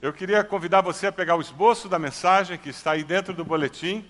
[0.00, 3.44] Eu queria convidar você a pegar o esboço da mensagem que está aí dentro do
[3.44, 4.04] boletim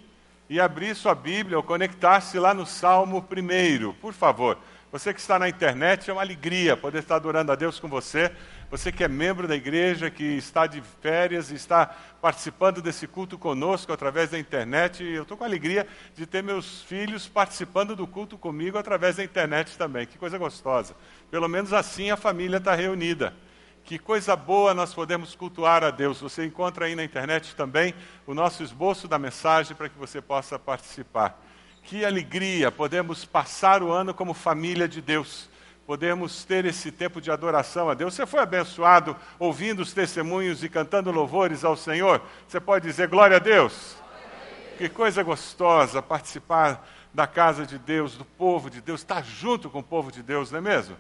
[0.47, 4.59] e abrir sua Bíblia ou conectar-se lá no Salmo 1, por favor.
[4.93, 8.31] Você que está na internet, é uma alegria poder estar adorando a Deus com você.
[8.71, 11.87] Você que é membro da igreja, que está de férias e está
[12.21, 15.03] participando desse culto conosco através da internet.
[15.03, 19.79] Eu estou com alegria de ter meus filhos participando do culto comigo através da internet
[19.79, 20.07] também.
[20.07, 20.95] Que coisa gostosa.
[21.31, 23.33] Pelo menos assim a família está reunida.
[23.89, 26.21] Que coisa boa nós podemos cultuar a Deus.
[26.21, 27.95] Você encontra aí na internet também
[28.27, 31.43] o nosso esboço da mensagem para que você possa participar.
[31.85, 35.49] Que alegria podemos passar o ano como família de Deus.
[35.87, 38.13] Podemos ter esse tempo de adoração a Deus.
[38.13, 42.21] Você foi abençoado ouvindo os testemunhos e cantando louvores ao Senhor?
[42.47, 43.97] Você pode dizer glória a Deus?
[44.77, 49.79] Que coisa gostosa participar da casa de Deus, do povo de Deus, estar junto com
[49.79, 50.95] o povo de Deus, não é mesmo?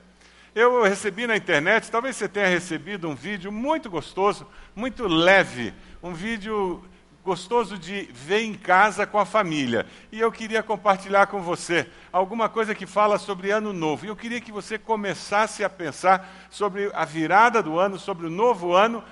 [0.55, 6.13] Eu recebi na internet, talvez você tenha recebido um vídeo muito gostoso, muito leve, um
[6.13, 6.83] vídeo
[7.25, 9.85] gostoso de ver em casa com a família.
[10.11, 14.07] E eu queria compartilhar com você alguma coisa que fala sobre ano novo.
[14.07, 18.31] E eu queria que você começasse a pensar sobre a virada do ano, sobre o
[18.31, 19.05] novo ano,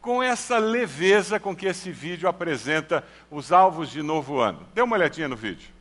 [0.00, 4.66] com essa leveza com que esse vídeo apresenta os alvos de novo ano.
[4.74, 5.79] Dê uma olhadinha no vídeo.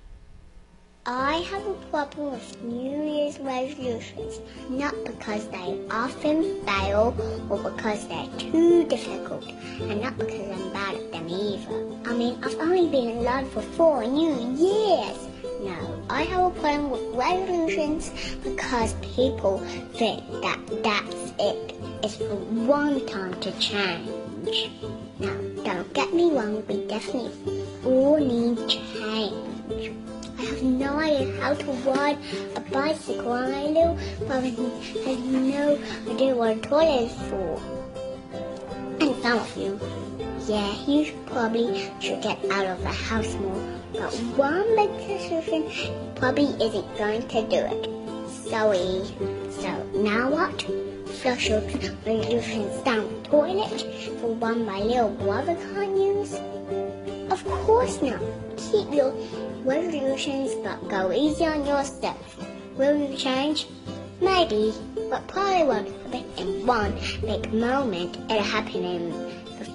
[1.05, 7.15] I have a problem with New Year's resolutions, not because they often fail
[7.49, 9.45] or because they're too difficult,
[9.79, 12.09] and not because I'm bad at them either.
[12.09, 15.17] I mean, I've only been in love for four new years.
[15.61, 18.11] No, I have a problem with resolutions
[18.43, 19.59] because people
[19.93, 21.75] think that that's it.
[22.03, 24.69] It's for one time to change.
[25.17, 29.93] Now, don't get me wrong, we definitely all need change.
[30.59, 32.17] Have no idea how to ride
[32.57, 34.53] a bicycle, and I know Robin
[35.05, 35.79] has no
[36.11, 37.61] idea what a toilet is for.
[38.99, 39.79] And some of you,
[40.47, 43.79] yeah, you probably should get out of the house more.
[43.93, 44.91] But one big
[45.29, 47.89] solution probably isn't going to do it.
[48.49, 49.05] Sorry.
[49.61, 50.61] So now what?
[51.21, 53.79] Flush your resolutions down the toilet
[54.19, 56.37] for one my little brother can't use?
[57.31, 58.21] Of course not.
[58.57, 59.13] Keep your
[59.63, 62.37] resolutions, but go easy on yourself.
[62.75, 63.67] Will you change?
[64.21, 64.73] Maybe,
[65.09, 68.17] but probably won't happen in one big moment.
[68.31, 69.11] It'll happen in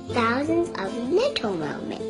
[0.09, 2.05] thousands of little moments.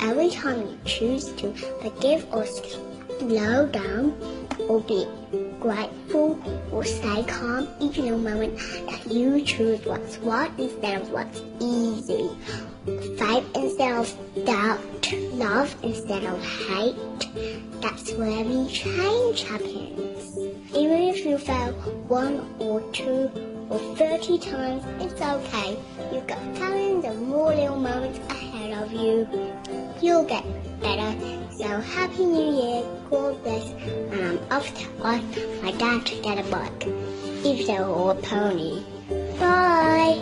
[0.00, 1.52] Every time you choose to
[1.82, 4.14] forgive or slow down
[4.68, 5.06] or be
[5.60, 6.40] grateful
[6.72, 8.56] or stay calm, each little moment
[8.88, 12.30] that you choose what's right instead of what's easy.
[13.18, 14.80] Faith instead of doubt,
[15.34, 16.96] love instead of hate.
[17.80, 20.38] That's where every change happens.
[20.74, 21.72] Even if you fail
[22.08, 23.30] one or two
[23.68, 25.78] or 30 times, it's okay.
[26.12, 29.28] You've got thousands of more little moments ahead of you.
[30.00, 30.44] You'll get
[30.80, 31.14] better.
[31.52, 33.70] So happy New Year, God bless,
[34.50, 34.68] off
[35.04, 35.24] ask
[35.62, 36.86] my dad a bike,
[37.44, 38.84] if so or a pony.
[39.38, 40.20] Bye!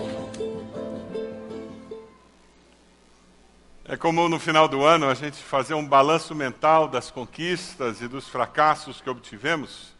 [3.85, 8.09] É comum no final do ano a gente fazer um balanço mental das conquistas e
[8.09, 9.95] dos fracassos que obtivemos.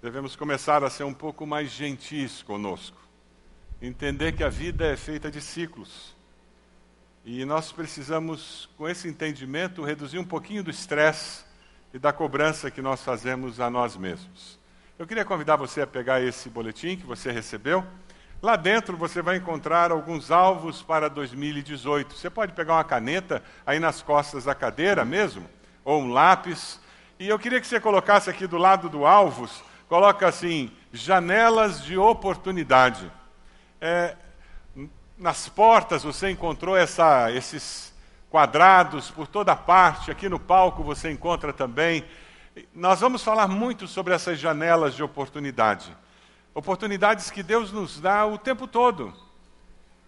[0.00, 2.96] Devemos começar a ser um pouco mais gentis conosco.
[3.82, 6.14] Entender que a vida é feita de ciclos.
[7.24, 11.44] E nós precisamos, com esse entendimento, reduzir um pouquinho do estresse
[11.94, 14.58] e da cobrança que nós fazemos a nós mesmos.
[14.98, 17.86] Eu queria convidar você a pegar esse boletim que você recebeu.
[18.42, 22.16] Lá dentro você vai encontrar alguns alvos para 2018.
[22.16, 25.48] Você pode pegar uma caneta aí nas costas da cadeira mesmo,
[25.84, 26.80] ou um lápis.
[27.16, 31.96] E eu queria que você colocasse aqui do lado do alvos, coloca assim, janelas de
[31.96, 33.08] oportunidade.
[33.80, 34.16] É,
[35.16, 37.93] nas portas você encontrou essa, esses
[38.34, 42.04] quadrados por toda parte, aqui no palco você encontra também.
[42.74, 45.96] Nós vamos falar muito sobre essas janelas de oportunidade.
[46.52, 49.14] Oportunidades que Deus nos dá o tempo todo.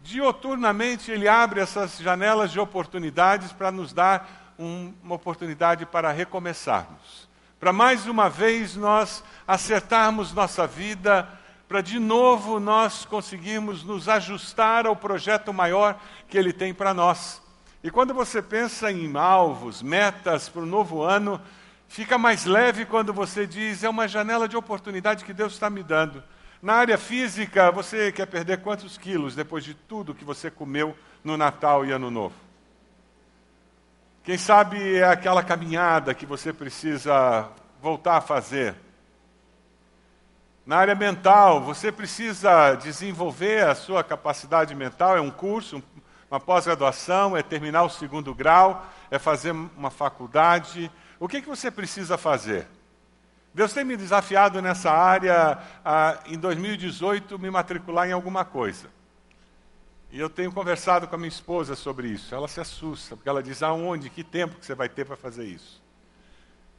[0.02, 7.28] Dioturnamente, Ele abre essas janelas de oportunidades para nos dar um, uma oportunidade para recomeçarmos.
[7.60, 11.28] Para mais uma vez nós acertarmos nossa vida,
[11.68, 15.96] para de novo nós conseguirmos nos ajustar ao projeto maior
[16.28, 17.45] que Ele tem para nós.
[17.82, 21.40] E quando você pensa em alvos, metas para o novo ano,
[21.88, 25.82] fica mais leve quando você diz: é uma janela de oportunidade que Deus está me
[25.82, 26.22] dando.
[26.62, 31.36] Na área física, você quer perder quantos quilos depois de tudo que você comeu no
[31.36, 32.34] Natal e Ano Novo?
[34.24, 37.48] Quem sabe é aquela caminhada que você precisa
[37.80, 38.74] voltar a fazer.
[40.66, 45.80] Na área mental, você precisa desenvolver a sua capacidade mental, é um curso,
[46.30, 50.90] uma pós-graduação, é terminar o segundo grau, é fazer uma faculdade.
[51.18, 52.66] O que, que você precisa fazer?
[53.54, 58.88] Deus tem me desafiado nessa área, a, em 2018, me matricular em alguma coisa.
[60.10, 62.34] E eu tenho conversado com a minha esposa sobre isso.
[62.34, 65.44] Ela se assusta, porque ela diz: aonde, que tempo que você vai ter para fazer
[65.44, 65.82] isso?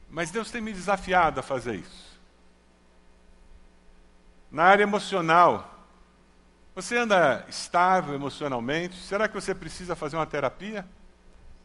[0.08, 2.18] Mas Deus tem me desafiado a fazer isso.
[4.50, 5.77] Na área emocional,
[6.80, 8.94] você anda estável emocionalmente?
[8.98, 10.86] Será que você precisa fazer uma terapia?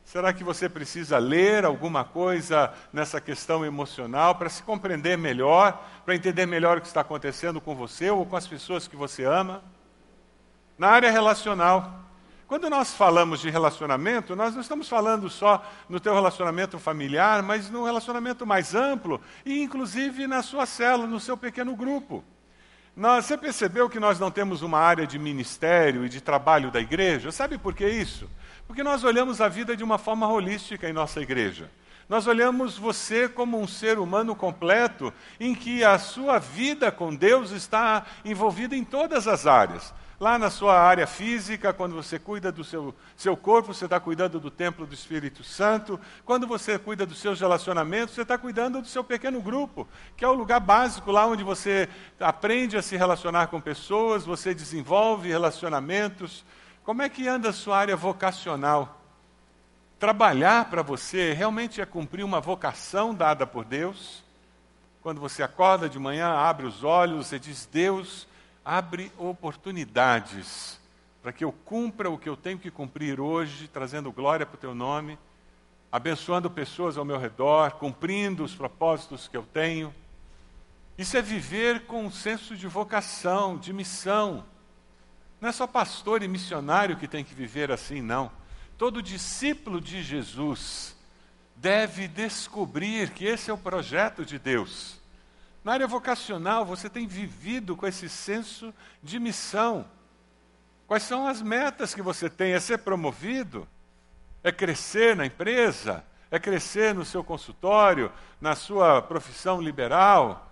[0.04, 6.16] Será que você precisa ler alguma coisa nessa questão emocional para se compreender melhor, para
[6.16, 9.64] entender melhor o que está acontecendo com você ou com as pessoas que você ama?
[10.80, 11.94] Na área relacional,
[12.48, 17.70] quando nós falamos de relacionamento, nós não estamos falando só no teu relacionamento familiar, mas
[17.70, 22.24] no relacionamento mais amplo e inclusive na sua célula, no seu pequeno grupo.
[22.96, 26.80] Nós, você percebeu que nós não temos uma área de ministério e de trabalho da
[26.80, 27.32] igreja?
[27.32, 28.30] Sabe por que isso?
[28.68, 31.72] Porque nós olhamos a vida de uma forma holística em nossa igreja.
[32.08, 37.50] Nós olhamos você como um ser humano completo, em que a sua vida com Deus
[37.50, 39.92] está envolvida em todas as áreas.
[40.20, 44.40] Lá na sua área física, quando você cuida do seu, seu corpo, você está cuidando
[44.40, 46.00] do templo do Espírito Santo.
[46.24, 50.28] Quando você cuida dos seus relacionamentos, você está cuidando do seu pequeno grupo, que é
[50.28, 51.90] o lugar básico lá onde você
[52.20, 56.46] aprende a se relacionar com pessoas, você desenvolve relacionamentos.
[56.84, 59.02] Como é que anda a sua área vocacional?
[59.98, 64.24] Trabalhar para você realmente é cumprir uma vocação dada por Deus?
[65.02, 68.28] Quando você acorda de manhã, abre os olhos, você diz: Deus
[68.66, 70.80] abre oportunidades
[71.22, 74.60] para que eu cumpra o que eu tenho que cumprir hoje, trazendo glória para o
[74.60, 75.18] teu nome,
[75.92, 79.94] abençoando pessoas ao meu redor, cumprindo os propósitos que eu tenho.
[80.98, 84.46] Isso é viver com um senso de vocação, de missão.
[85.40, 88.32] Não é só pastor e missionário que tem que viver assim, não.
[88.78, 90.96] Todo discípulo de Jesus
[91.56, 95.03] deve descobrir que esse é o projeto de Deus
[95.64, 99.86] na área vocacional, você tem vivido com esse senso de missão.
[100.86, 102.54] Quais são as metas que você tem?
[102.54, 103.68] É ser promovido?
[104.44, 106.04] É crescer na empresa?
[106.30, 108.12] É crescer no seu consultório,
[108.42, 110.52] na sua profissão liberal?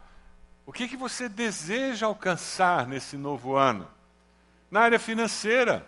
[0.66, 3.88] O que, que você deseja alcançar nesse novo ano?
[4.70, 5.86] Na área financeira,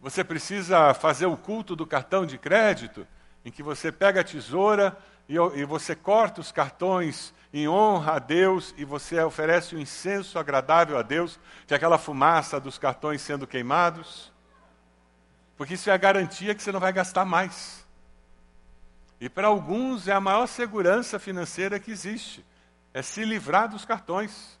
[0.00, 3.06] você precisa fazer o culto do cartão de crédito,
[3.44, 4.96] em que você pega a tesoura,
[5.28, 10.38] e, e você corta os cartões em honra a Deus e você oferece um incenso
[10.38, 14.32] agradável a Deus, que é aquela fumaça dos cartões sendo queimados.
[15.56, 17.86] Porque isso é a garantia que você não vai gastar mais.
[19.20, 22.44] E para alguns é a maior segurança financeira que existe,
[22.94, 24.58] é se livrar dos cartões.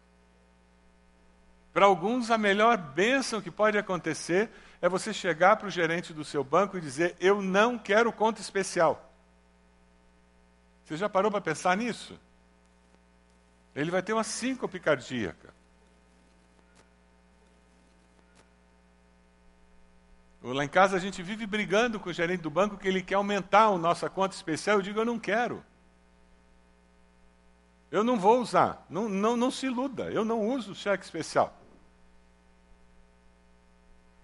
[1.72, 4.50] Para alguns, a melhor bênção que pode acontecer
[4.82, 8.40] é você chegar para o gerente do seu banco e dizer: Eu não quero conta
[8.40, 9.09] especial.
[10.90, 12.18] Você já parou para pensar nisso?
[13.76, 15.54] Ele vai ter uma síncope cardíaca.
[20.42, 23.14] Lá em casa a gente vive brigando com o gerente do banco que ele quer
[23.14, 24.78] aumentar a nossa conta especial.
[24.78, 25.64] Eu digo, eu não quero.
[27.88, 28.84] Eu não vou usar.
[28.90, 30.10] Não, não, não se iluda.
[30.10, 31.56] Eu não uso cheque especial.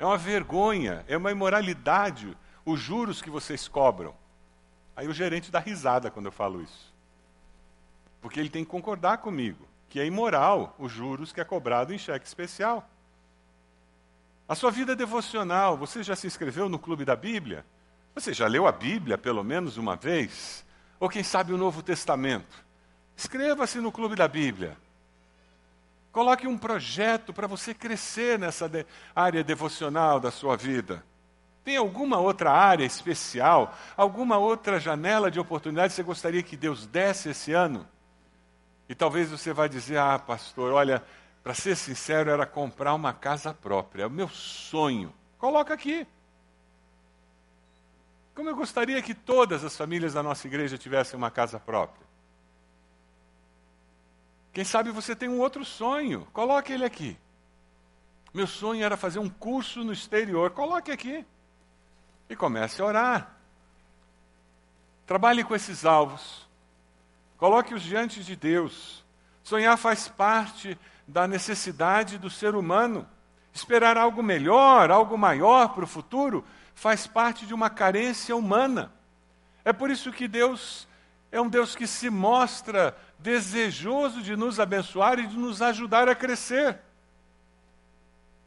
[0.00, 4.16] É uma vergonha, é uma imoralidade os juros que vocês cobram.
[4.96, 6.92] Aí o gerente dá risada quando eu falo isso.
[8.20, 11.98] Porque ele tem que concordar comigo que é imoral os juros que é cobrado em
[11.98, 12.88] cheque especial.
[14.48, 17.64] A sua vida devocional, você já se inscreveu no Clube da Bíblia?
[18.14, 20.64] Você já leu a Bíblia pelo menos uma vez?
[20.98, 22.64] Ou quem sabe o Novo Testamento?
[23.16, 24.76] Inscreva-se no Clube da Bíblia.
[26.12, 28.70] Coloque um projeto para você crescer nessa
[29.14, 31.04] área devocional da sua vida.
[31.66, 36.86] Tem alguma outra área especial, alguma outra janela de oportunidade que você gostaria que Deus
[36.86, 37.84] desse esse ano?
[38.88, 41.02] E talvez você vá dizer: Ah, pastor, olha,
[41.42, 45.12] para ser sincero, era comprar uma casa própria, é o meu sonho.
[45.38, 46.06] Coloca aqui.
[48.32, 52.06] Como eu gostaria que todas as famílias da nossa igreja tivessem uma casa própria.
[54.52, 57.18] Quem sabe você tem um outro sonho, coloque ele aqui.
[58.32, 61.26] Meu sonho era fazer um curso no exterior, coloque aqui
[62.28, 63.36] e comece a orar.
[65.06, 66.46] Trabalhe com esses alvos.
[67.38, 69.04] Coloque-os diante de Deus.
[69.42, 73.06] Sonhar faz parte da necessidade do ser humano.
[73.54, 78.92] Esperar algo melhor, algo maior para o futuro, faz parte de uma carência humana.
[79.64, 80.86] É por isso que Deus
[81.30, 86.14] é um Deus que se mostra desejoso de nos abençoar e de nos ajudar a
[86.14, 86.78] crescer.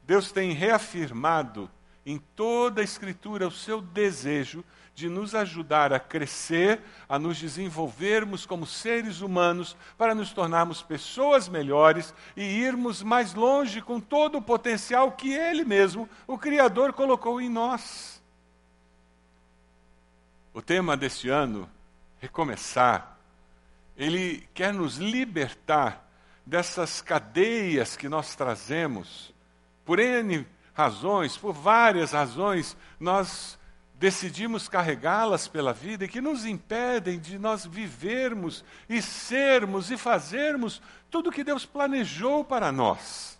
[0.03, 1.69] Deus tem reafirmado
[2.05, 4.63] em toda a Escritura o seu desejo
[4.95, 11.47] de nos ajudar a crescer, a nos desenvolvermos como seres humanos, para nos tornarmos pessoas
[11.47, 17.39] melhores e irmos mais longe com todo o potencial que Ele mesmo, o Criador, colocou
[17.39, 18.21] em nós.
[20.53, 21.69] O tema deste ano,
[22.19, 23.17] recomeçar,
[23.95, 26.09] ele quer nos libertar
[26.45, 29.33] dessas cadeias que nós trazemos,
[29.85, 33.59] por N razões, por várias razões, nós
[33.95, 40.81] decidimos carregá-las pela vida e que nos impedem de nós vivermos e sermos e fazermos
[41.11, 43.37] tudo o que Deus planejou para nós.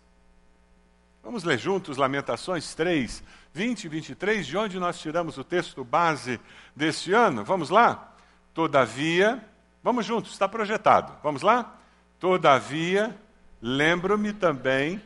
[1.23, 6.39] Vamos ler juntos Lamentações 3, 20 e 23, de onde nós tiramos o texto base
[6.75, 7.43] deste ano.
[7.43, 8.13] Vamos lá?
[8.53, 9.43] Todavia,
[9.81, 11.13] vamos juntos, está projetado.
[11.23, 11.77] Vamos lá?
[12.19, 13.15] Todavia,
[13.61, 15.01] lembro-me também.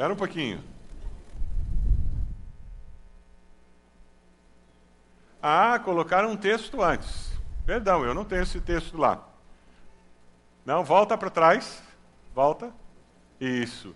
[0.00, 0.64] Espera um pouquinho.
[5.42, 7.30] Ah, colocaram um texto antes.
[7.66, 9.28] Perdão, eu não tenho esse texto lá.
[10.64, 11.82] Não, volta para trás.
[12.34, 12.72] Volta.
[13.38, 13.94] Isso.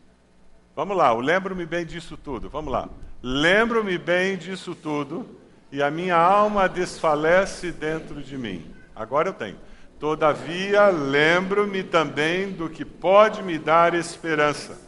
[0.76, 2.50] Vamos lá, lembro-me bem disso tudo.
[2.50, 2.86] Vamos lá.
[3.22, 5.26] Lembro-me bem disso tudo,
[5.72, 8.74] e a minha alma desfalece dentro de mim.
[8.94, 9.56] Agora eu tenho.
[9.98, 14.83] Todavia, lembro-me também do que pode me dar esperança.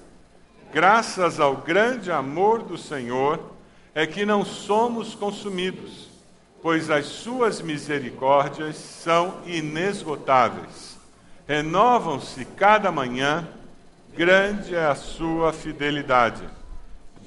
[0.72, 3.40] Graças ao grande amor do Senhor,
[3.94, 6.06] é que não somos consumidos
[6.66, 10.98] pois as suas misericórdias são inesgotáveis.
[11.46, 13.46] Renovam-se cada manhã,
[14.16, 16.42] grande é a sua fidelidade.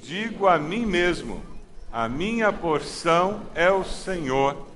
[0.02, 1.42] Digo a mim mesmo:
[1.90, 4.66] a minha porção é o Senhor,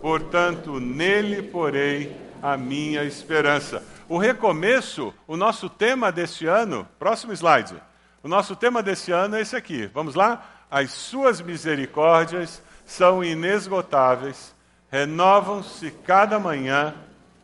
[0.00, 3.82] portanto, nele porei a minha esperança.
[4.08, 7.74] O recomeço, o nosso tema deste ano, próximo slide.
[8.22, 9.86] O nosso tema deste ano é esse aqui.
[9.92, 10.46] Vamos lá?
[10.70, 14.54] As suas misericórdias são inesgotáveis,
[14.90, 16.94] renovam-se cada manhã,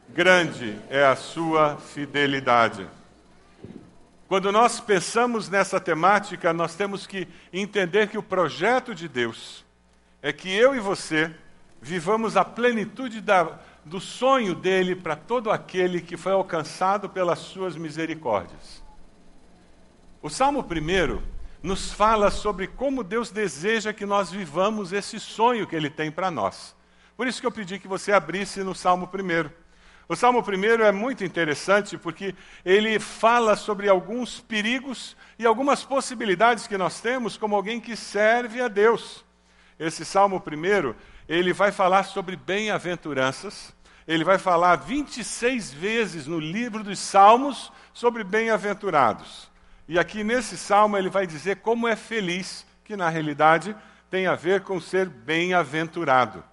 [0.08, 2.86] grande é a sua fidelidade.
[4.28, 9.64] Quando nós pensamos nessa temática, nós temos que entender que o projeto de Deus
[10.22, 11.34] é que eu e você
[11.80, 17.76] vivamos a plenitude da, do sonho dele para todo aquele que foi alcançado pelas suas
[17.76, 18.86] misericórdias.
[20.20, 21.22] O Salmo 1
[21.62, 26.28] nos fala sobre como Deus deseja que nós vivamos esse sonho que Ele tem para
[26.28, 26.74] nós.
[27.16, 29.48] Por isso que eu pedi que você abrisse no Salmo 1.
[30.08, 32.34] O Salmo 1 é muito interessante porque
[32.64, 38.60] ele fala sobre alguns perigos e algumas possibilidades que nós temos como alguém que serve
[38.60, 39.24] a Deus.
[39.78, 40.94] Esse Salmo 1,
[41.28, 43.72] ele vai falar sobre bem-aventuranças,
[44.06, 49.47] ele vai falar 26 vezes no livro dos Salmos sobre bem-aventurados.
[49.88, 53.74] E aqui nesse salmo ele vai dizer como é feliz, que na realidade
[54.10, 56.44] tem a ver com ser bem-aventurado.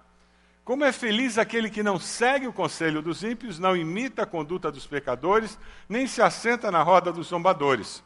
[0.64, 4.72] Como é feliz aquele que não segue o conselho dos ímpios, não imita a conduta
[4.72, 8.02] dos pecadores, nem se assenta na roda dos zombadores.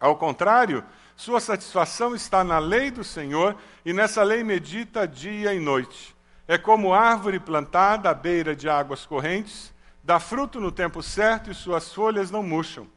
[0.00, 0.84] Ao contrário,
[1.16, 6.16] sua satisfação está na lei do Senhor e nessa lei medita dia e noite.
[6.48, 11.54] É como árvore plantada à beira de águas correntes, dá fruto no tempo certo e
[11.54, 12.88] suas folhas não murcham.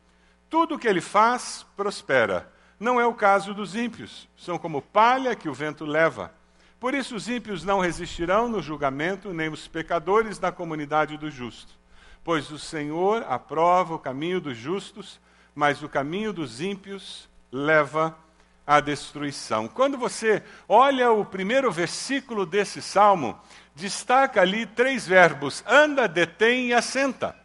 [0.58, 2.50] Tudo o que ele faz prospera.
[2.80, 4.26] Não é o caso dos ímpios.
[4.38, 6.34] São como palha que o vento leva.
[6.80, 11.78] Por isso os ímpios não resistirão no julgamento, nem os pecadores na comunidade dos justos.
[12.24, 15.20] Pois o Senhor aprova o caminho dos justos,
[15.54, 18.18] mas o caminho dos ímpios leva
[18.66, 19.68] à destruição.
[19.68, 23.38] Quando você olha o primeiro versículo desse salmo,
[23.76, 27.36] destaca ali três verbos: anda, detém e assenta.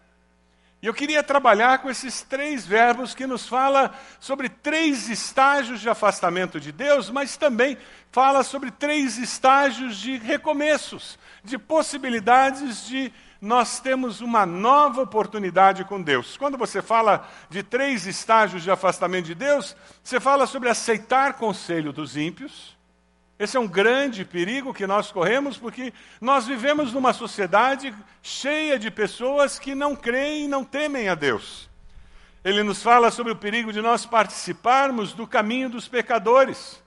[0.82, 5.90] E eu queria trabalhar com esses três verbos que nos fala sobre três estágios de
[5.90, 7.76] afastamento de Deus, mas também
[8.10, 16.00] fala sobre três estágios de recomeços, de possibilidades de nós temos uma nova oportunidade com
[16.00, 16.36] Deus.
[16.36, 21.92] Quando você fala de três estágios de afastamento de Deus, você fala sobre aceitar conselho
[21.92, 22.76] dos ímpios,
[23.40, 28.90] esse é um grande perigo que nós corremos, porque nós vivemos numa sociedade cheia de
[28.90, 31.66] pessoas que não creem e não temem a Deus.
[32.44, 36.82] Ele nos fala sobre o perigo de nós participarmos do caminho dos pecadores,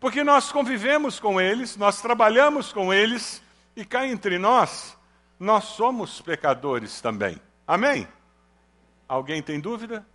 [0.00, 3.42] porque nós convivemos com eles, nós trabalhamos com eles,
[3.76, 4.96] e cá entre nós,
[5.38, 7.38] nós somos pecadores também.
[7.66, 8.08] Amém?
[9.06, 10.06] Alguém tem dúvida?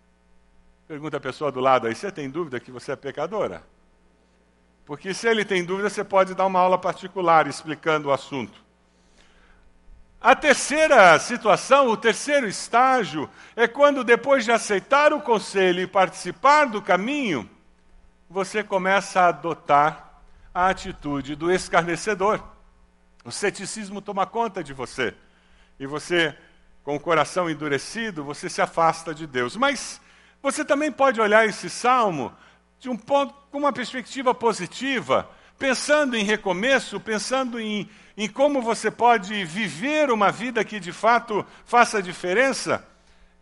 [0.87, 3.74] Pergunta a pessoa do lado aí: você tem dúvida que você é pecadora?
[4.85, 8.63] Porque se ele tem dúvida, você pode dar uma aula particular explicando o assunto.
[10.21, 16.65] A terceira situação, o terceiro estágio, é quando depois de aceitar o conselho e participar
[16.65, 17.49] do caminho,
[18.29, 20.21] você começa a adotar
[20.53, 22.43] a atitude do escarnecedor.
[23.23, 25.13] O ceticismo toma conta de você.
[25.79, 26.35] E você,
[26.83, 29.55] com o coração endurecido, você se afasta de Deus.
[29.55, 29.99] Mas
[30.41, 32.31] você também pode olhar esse salmo
[32.85, 35.27] de um ponto, com uma perspectiva positiva,
[35.57, 41.43] pensando em recomeço, pensando em, em como você pode viver uma vida que de fato
[41.65, 42.87] faça diferença.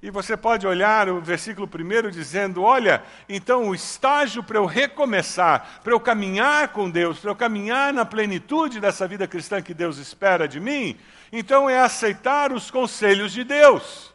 [0.01, 5.81] E você pode olhar o versículo primeiro dizendo: Olha, então o estágio para eu recomeçar,
[5.83, 9.97] para eu caminhar com Deus, para eu caminhar na plenitude dessa vida cristã que Deus
[9.97, 10.97] espera de mim,
[11.33, 14.12] então é aceitar os conselhos de Deus.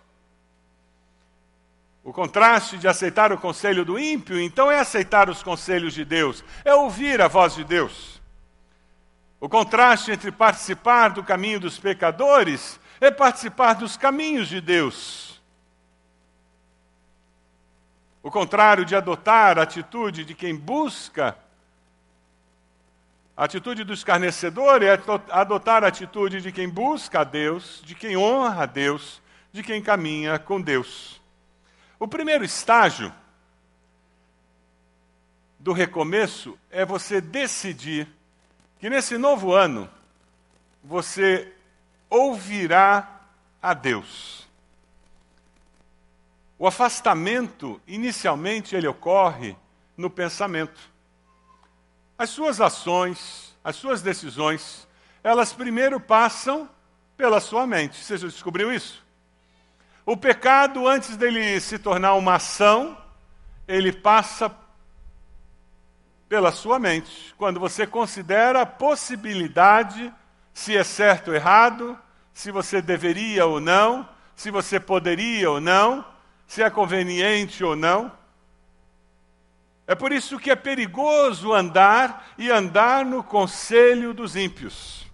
[2.08, 6.42] O contraste de aceitar o conselho do ímpio, então, é aceitar os conselhos de Deus,
[6.64, 8.18] é ouvir a voz de Deus.
[9.38, 15.38] O contraste entre participar do caminho dos pecadores é participar dos caminhos de Deus.
[18.22, 21.36] O contrário de adotar a atitude de quem busca,
[23.36, 24.98] a atitude do escarnecedor é
[25.30, 29.20] adotar a atitude de quem busca a Deus, de quem honra a Deus,
[29.52, 31.17] de quem caminha com Deus.
[31.98, 33.12] O primeiro estágio
[35.58, 38.08] do recomeço é você decidir
[38.78, 39.90] que nesse novo ano
[40.82, 41.52] você
[42.08, 43.20] ouvirá
[43.60, 44.46] a Deus.
[46.56, 49.56] O afastamento, inicialmente, ele ocorre
[49.96, 50.80] no pensamento.
[52.16, 54.88] As suas ações, as suas decisões,
[55.22, 56.68] elas primeiro passam
[57.16, 58.02] pela sua mente.
[58.02, 59.04] Você já descobriu isso?
[60.08, 62.96] O pecado, antes dele se tornar uma ação,
[63.68, 64.50] ele passa
[66.26, 67.34] pela sua mente.
[67.36, 70.10] Quando você considera a possibilidade,
[70.54, 71.94] se é certo ou errado,
[72.32, 76.02] se você deveria ou não, se você poderia ou não,
[76.46, 78.10] se é conveniente ou não.
[79.86, 85.06] É por isso que é perigoso andar e andar no conselho dos ímpios.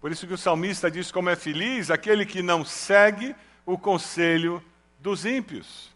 [0.00, 3.32] Por isso que o salmista diz como é feliz aquele que não segue
[3.64, 4.62] o conselho
[4.98, 5.90] dos ímpios.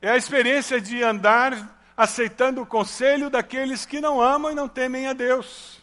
[0.00, 5.08] É a experiência de andar aceitando o conselho daqueles que não amam e não temem
[5.08, 5.82] a Deus.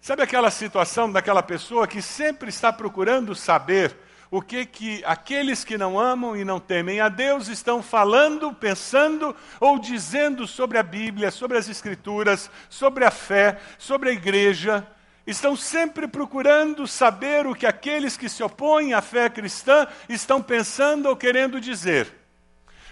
[0.00, 3.96] Sabe aquela situação daquela pessoa que sempre está procurando saber
[4.30, 9.34] o que que aqueles que não amam e não temem a Deus estão falando, pensando
[9.60, 14.86] ou dizendo sobre a Bíblia, sobre as Escrituras, sobre a fé, sobre a igreja,
[15.28, 21.06] estão sempre procurando saber o que aqueles que se opõem à fé cristã estão pensando
[21.06, 22.10] ou querendo dizer.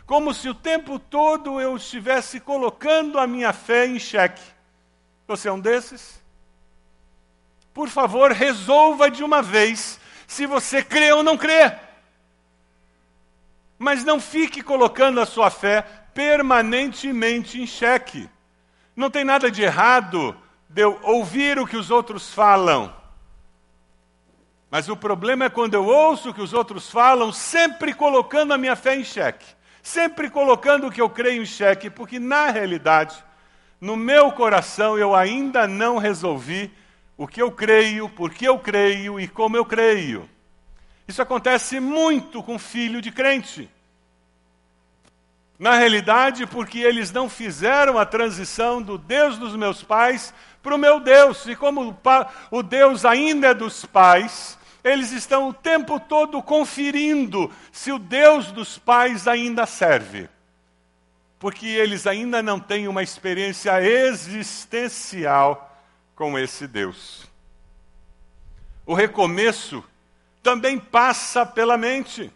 [0.05, 4.43] Como se o tempo todo eu estivesse colocando a minha fé em xeque.
[5.27, 6.23] Você é um desses?
[7.73, 11.73] Por favor, resolva de uma vez se você crê ou não crê.
[13.79, 15.81] Mas não fique colocando a sua fé
[16.13, 18.29] permanentemente em xeque.
[18.95, 20.37] Não tem nada de errado
[20.69, 22.95] de eu ouvir o que os outros falam.
[24.71, 28.59] Mas o problema é quando eu ouço o que os outros falam, sempre colocando a
[28.59, 29.47] minha fé em xeque,
[29.83, 33.17] sempre colocando o que eu creio em xeque, porque na realidade,
[33.81, 36.71] no meu coração, eu ainda não resolvi
[37.17, 40.29] o que eu creio, por que eu creio e como eu creio.
[41.09, 43.71] Isso acontece muito com filho de crente.
[45.59, 50.35] Na realidade, porque eles não fizeram a transição do Deus dos meus pais
[50.67, 51.47] para o meu Deus.
[51.47, 51.97] E como
[52.51, 58.51] o Deus ainda é dos pais, eles estão o tempo todo conferindo se o Deus
[58.51, 60.29] dos pais ainda serve.
[61.39, 65.81] Porque eles ainda não têm uma experiência existencial
[66.17, 67.31] com esse Deus.
[68.85, 69.85] O recomeço
[70.43, 72.33] também passa pela mente.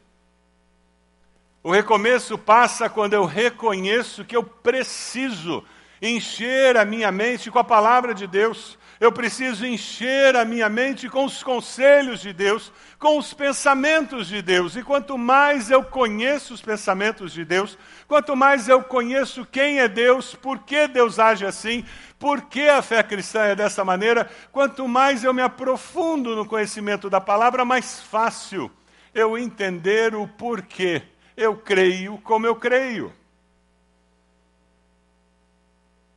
[1.65, 5.65] O recomeço passa quando eu reconheço que eu preciso
[6.01, 8.79] encher a minha mente com a palavra de Deus.
[8.99, 14.43] Eu preciso encher a minha mente com os conselhos de Deus, com os pensamentos de
[14.43, 14.77] Deus.
[14.77, 19.89] E quanto mais eu conheço os pensamentos de Deus, quanto mais eu conheço quem é
[19.89, 21.85] Deus, por que Deus age assim,
[22.19, 27.09] por que a fé cristã é dessa maneira, quanto mais eu me aprofundo no conhecimento
[27.09, 28.71] da palavra, mais fácil
[29.15, 31.03] eu entender o porquê
[31.37, 33.20] eu creio como eu creio.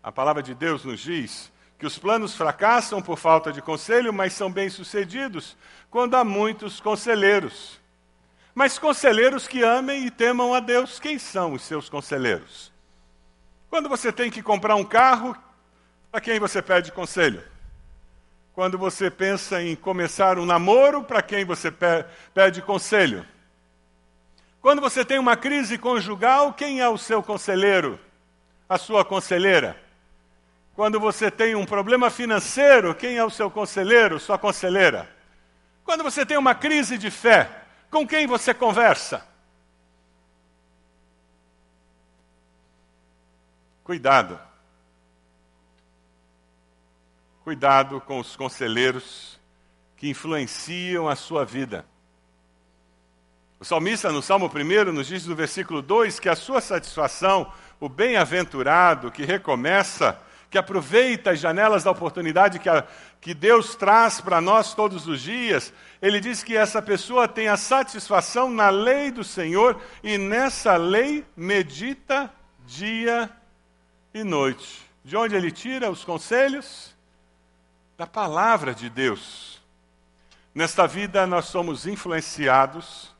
[0.03, 4.33] A palavra de Deus nos diz que os planos fracassam por falta de conselho, mas
[4.33, 5.55] são bem-sucedidos
[5.89, 7.79] quando há muitos conselheiros.
[8.53, 12.71] Mas conselheiros que amem e temam a Deus, quem são os seus conselheiros?
[13.69, 15.35] Quando você tem que comprar um carro,
[16.11, 17.43] para quem você pede conselho?
[18.53, 21.73] Quando você pensa em começar um namoro, para quem você
[22.33, 23.25] pede conselho?
[24.61, 27.99] Quando você tem uma crise conjugal, quem é o seu conselheiro?
[28.69, 29.82] A sua conselheira?
[30.75, 35.07] Quando você tem um problema financeiro, quem é o seu conselheiro, sua conselheira?
[35.83, 37.49] Quando você tem uma crise de fé,
[37.91, 39.23] com quem você conversa?
[43.83, 44.39] Cuidado.
[47.43, 49.39] Cuidado com os conselheiros
[49.95, 51.85] que influenciam a sua vida.
[53.59, 57.87] O salmista, no Salmo 1, nos diz no versículo 2 que a sua satisfação, o
[57.87, 60.19] bem-aventurado que recomeça,
[60.53, 62.85] que aproveita as janelas da oportunidade que, a,
[63.19, 67.57] que Deus traz para nós todos os dias, ele diz que essa pessoa tem a
[67.57, 72.31] satisfação na lei do Senhor e nessa lei medita
[72.67, 73.31] dia
[74.13, 74.87] e noite.
[75.03, 76.95] De onde ele tira os conselhos?
[77.97, 79.59] Da palavra de Deus.
[80.53, 83.11] Nesta vida nós somos influenciados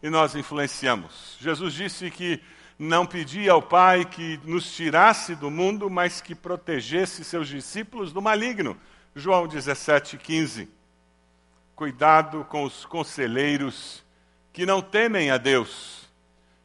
[0.00, 1.36] e nós influenciamos.
[1.40, 2.40] Jesus disse que
[2.80, 8.22] não pedia ao Pai que nos tirasse do mundo, mas que protegesse seus discípulos do
[8.22, 8.74] maligno.
[9.14, 10.66] João 17, 15.
[11.76, 14.02] Cuidado com os conselheiros
[14.50, 16.08] que não temem a Deus,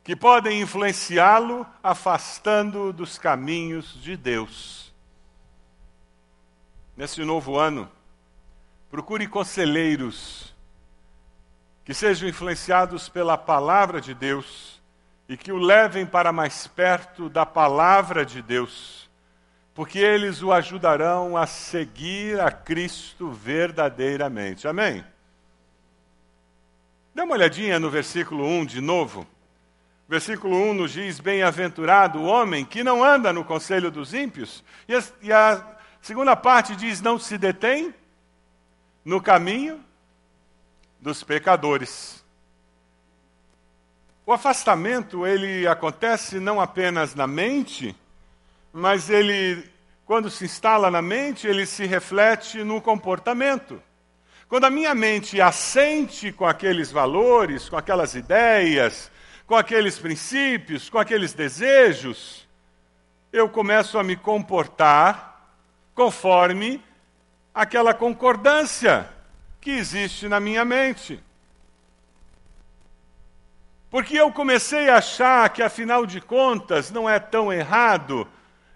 [0.05, 4.93] que podem influenciá-lo afastando dos caminhos de Deus.
[6.95, 7.91] Nesse novo ano,
[8.89, 10.55] procure conselheiros
[11.83, 14.74] que sejam influenciados pela palavra de Deus
[15.27, 19.09] e que o levem para mais perto da palavra de Deus,
[19.73, 24.67] porque eles o ajudarão a seguir a Cristo verdadeiramente.
[24.67, 25.03] Amém?
[27.13, 29.25] Dê uma olhadinha no versículo 1 de novo.
[30.07, 34.63] Versículo 1 nos diz: Bem-aventurado o homem que não anda no conselho dos ímpios.
[34.87, 37.93] E a, e a segunda parte diz: Não se detém
[39.03, 39.83] no caminho
[40.99, 42.24] dos pecadores.
[44.25, 47.95] O afastamento, ele acontece não apenas na mente,
[48.73, 49.63] mas ele,
[50.03, 53.79] quando se instala na mente, ele se reflete no comportamento.
[54.47, 59.11] Quando a minha mente assente com aqueles valores, com aquelas ideias,
[59.45, 62.47] com aqueles princípios, com aqueles desejos,
[63.31, 65.51] eu começo a me comportar
[65.93, 66.83] conforme
[67.53, 69.07] aquela concordância
[69.61, 71.23] que existe na minha mente.
[73.89, 78.27] Porque eu comecei a achar que, afinal de contas, não é tão errado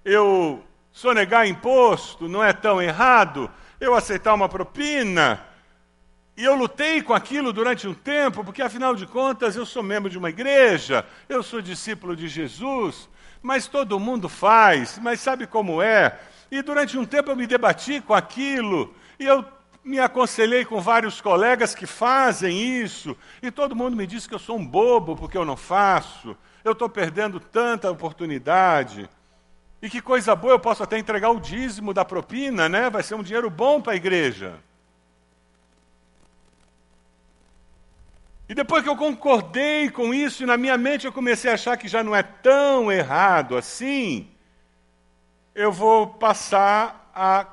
[0.06, 5.44] eu sonegar imposto, não é tão errado eu aceitar uma propina.
[6.38, 10.10] E eu lutei com aquilo durante um tempo, porque afinal de contas eu sou membro
[10.10, 13.10] de uma igreja, eu sou discípulo de Jesus,
[13.42, 16.18] mas todo mundo faz, mas sabe como é?
[16.50, 19.46] E durante um tempo eu me debati com aquilo, e eu
[19.84, 24.40] me aconselhei com vários colegas que fazem isso, e todo mundo me diz que eu
[24.40, 29.10] sou um bobo porque eu não faço, eu estou perdendo tanta oportunidade.
[29.82, 32.90] E que coisa boa, eu posso até entregar o dízimo da propina, né?
[32.90, 34.60] Vai ser um dinheiro bom para a igreja.
[38.50, 41.78] E depois que eu concordei com isso, e na minha mente eu comecei a achar
[41.78, 44.28] que já não é tão errado assim,
[45.54, 47.46] eu vou passar a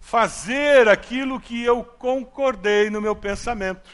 [0.00, 3.90] fazer aquilo que eu concordei no meu pensamento.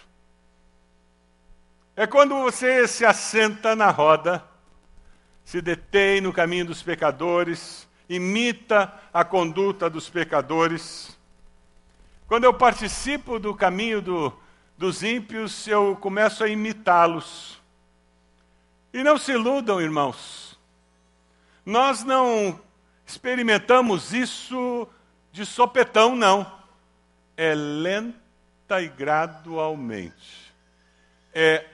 [1.96, 4.44] É quando você se assenta na roda,
[5.44, 11.16] se detém no caminho dos pecadores, imita a conduta dos pecadores.
[12.26, 14.32] Quando eu participo do caminho do,
[14.76, 17.62] dos ímpios, eu começo a imitá-los.
[18.92, 20.58] E não se iludam, irmãos.
[21.64, 22.60] Nós não
[23.06, 24.88] experimentamos isso
[25.34, 26.46] de sopetão, não.
[27.36, 30.54] É lenta e gradualmente.
[31.34, 31.66] É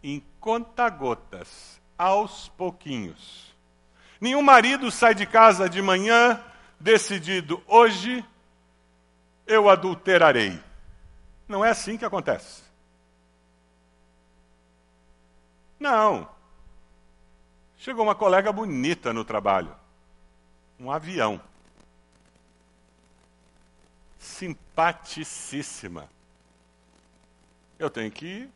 [0.00, 3.52] em conta-gotas, aos pouquinhos.
[4.20, 6.40] Nenhum marido sai de casa de manhã
[6.78, 8.24] decidido, hoje
[9.44, 10.62] eu adulterarei.
[11.48, 12.62] Não é assim que acontece.
[15.80, 16.28] Não.
[17.76, 19.74] Chegou uma colega bonita no trabalho.
[20.78, 21.49] Um avião
[24.30, 26.08] simpaticíssima.
[27.78, 28.48] Eu tenho que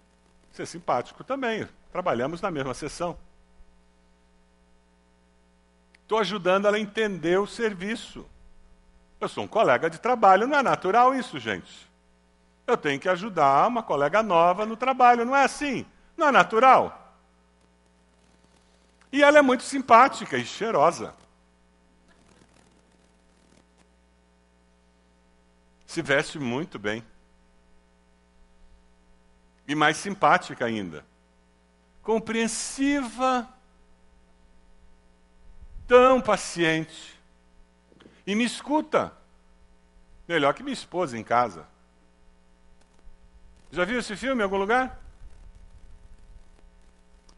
[0.53, 1.69] ser simpático também.
[1.93, 3.19] Trabalhamos na mesma sessão.
[6.03, 8.27] Estou ajudando ela a entender o serviço.
[9.21, 11.91] Eu sou um colega de trabalho, não é natural isso, gente.
[12.67, 15.87] Eu tenho que ajudar uma colega nova no trabalho, não é assim?
[16.17, 17.17] Não é natural?
[19.11, 21.15] E ela é muito simpática e cheirosa.
[25.95, 27.05] Se veste muito bem.
[29.65, 31.07] E mais simpática ainda.
[32.03, 33.49] Compreensiva,
[35.87, 37.17] tão paciente.
[38.27, 39.17] E me escuta.
[40.27, 41.65] Melhor que minha esposa em casa.
[43.71, 45.01] Já viu esse filme em algum lugar?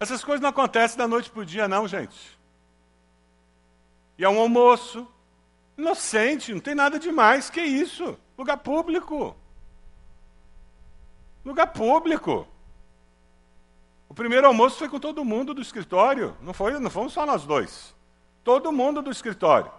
[0.00, 2.38] Essas coisas não acontecem da noite para o dia, não, gente.
[4.16, 5.06] E é um almoço
[5.76, 7.50] inocente, não tem nada demais.
[7.50, 8.18] Que isso?
[8.36, 9.36] Lugar público.
[11.44, 12.46] Lugar público.
[14.08, 16.36] O primeiro almoço foi com todo mundo do escritório.
[16.40, 17.94] Não, foi, não fomos só nós dois.
[18.42, 19.70] Todo mundo do escritório.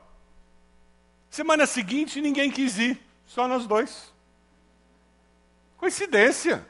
[1.29, 3.01] Semana seguinte, ninguém quis ir.
[3.25, 4.13] Só nós dois.
[5.77, 6.65] Coincidência.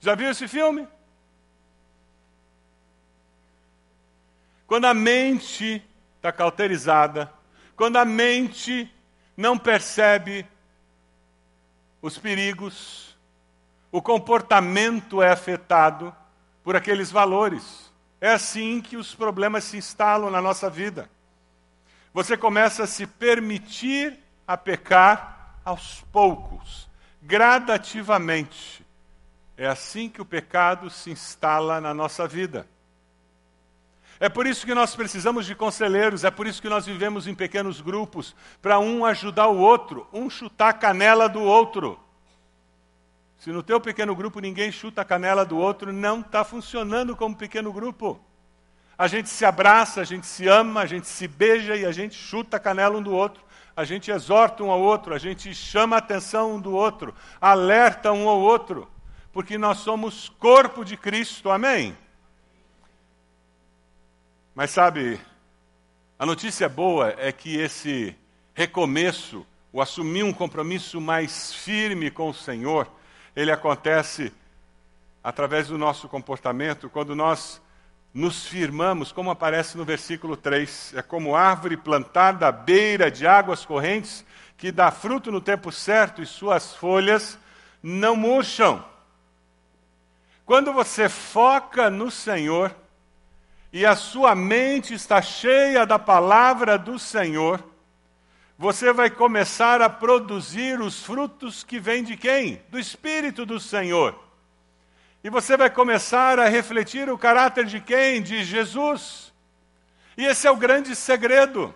[0.00, 0.86] Já viu esse filme?
[4.66, 5.82] Quando a mente
[6.16, 7.32] está cauterizada,
[7.80, 8.92] quando a mente
[9.34, 10.46] não percebe
[12.02, 13.16] os perigos,
[13.90, 16.14] o comportamento é afetado
[16.62, 17.90] por aqueles valores.
[18.20, 21.10] É assim que os problemas se instalam na nossa vida.
[22.12, 26.86] Você começa a se permitir a pecar aos poucos,
[27.22, 28.84] gradativamente.
[29.56, 32.68] É assim que o pecado se instala na nossa vida.
[34.20, 37.34] É por isso que nós precisamos de conselheiros, é por isso que nós vivemos em
[37.34, 41.98] pequenos grupos, para um ajudar o outro, um chutar a canela do outro.
[43.38, 47.34] Se no teu pequeno grupo ninguém chuta a canela do outro, não está funcionando como
[47.34, 48.20] pequeno grupo.
[48.98, 52.14] A gente se abraça, a gente se ama, a gente se beija e a gente
[52.14, 53.42] chuta a canela um do outro.
[53.74, 58.12] A gente exorta um ao outro, a gente chama a atenção um do outro, alerta
[58.12, 58.86] um ao outro,
[59.32, 61.96] porque nós somos corpo de Cristo, amém?
[64.60, 65.18] Mas sabe,
[66.18, 68.14] a notícia boa é que esse
[68.52, 72.86] recomeço, o assumir um compromisso mais firme com o Senhor,
[73.34, 74.30] ele acontece
[75.24, 77.58] através do nosso comportamento, quando nós
[78.12, 80.92] nos firmamos, como aparece no versículo 3.
[80.94, 84.26] É como árvore plantada à beira de águas correntes,
[84.58, 87.38] que dá fruto no tempo certo e suas folhas
[87.82, 88.84] não murcham.
[90.44, 92.76] Quando você foca no Senhor,
[93.72, 97.64] e a sua mente está cheia da palavra do Senhor,
[98.58, 102.60] você vai começar a produzir os frutos que vêm de quem?
[102.68, 104.18] Do Espírito do Senhor.
[105.22, 108.20] E você vai começar a refletir o caráter de quem?
[108.20, 109.32] De Jesus.
[110.16, 111.74] E esse é o grande segredo.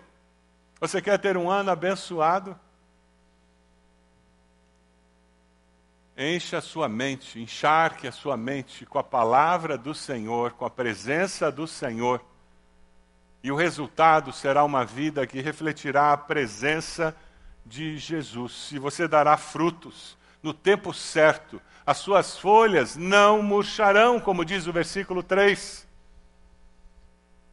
[0.79, 2.59] Você quer ter um ano abençoado?
[6.17, 10.69] Encha a sua mente, encharque a sua mente com a palavra do Senhor, com a
[10.69, 12.23] presença do Senhor.
[13.43, 17.15] E o resultado será uma vida que refletirá a presença
[17.65, 18.69] de Jesus.
[18.71, 21.61] E você dará frutos no tempo certo.
[21.85, 25.85] As suas folhas não murcharão, como diz o versículo 3.